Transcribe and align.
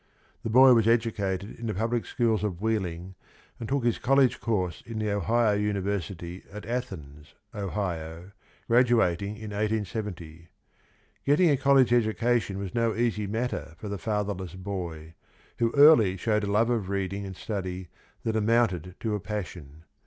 The 0.41 0.49
boy 0.49 0.73
was 0.73 0.87
educated 0.87 1.59
in 1.59 1.67
the 1.67 1.75
public 1.75 2.07
schools 2.07 2.43
of 2.43 2.59
Wheeling 2.59 3.13
and 3.59 3.69
took 3.69 3.83
his 3.85 3.99
col 3.99 4.15
lege 4.15 4.39
course 4.39 4.81
in 4.83 4.97
the 4.97 5.11
Ohio 5.11 5.53
University 5.53 6.41
at 6.51 6.65
Athens, 6.65 7.35
Ohio, 7.53 8.31
graduating 8.67 9.35
in 9.35 9.51
1870. 9.51 10.49
Getting 11.23 11.51
a 11.51 11.55
college 11.55 11.93
education 11.93 12.57
was 12.57 12.73
no 12.73 12.95
easy 12.95 13.27
matter 13.27 13.75
for 13.77 13.89
the 13.89 13.99
fatherless 13.99 14.55
boy, 14.55 15.13
who 15.59 15.71
early 15.75 16.17
showed 16.17 16.45
a 16.45 16.51
love 16.51 16.71
of 16.71 16.89
reading 16.89 17.23
and 17.23 17.35
study 17.35 17.89
that 18.23 18.35
amounted 18.35 18.95
to 19.01 19.13
a 19.13 19.19
passion. 19.19 19.83